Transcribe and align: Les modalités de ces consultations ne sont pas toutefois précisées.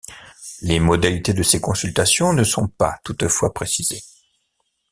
Les 0.61 0.79
modalités 0.79 1.31
de 1.31 1.43
ces 1.43 1.61
consultations 1.61 2.33
ne 2.33 2.43
sont 2.43 2.67
pas 2.67 2.99
toutefois 3.03 3.53
précisées. 3.53 4.01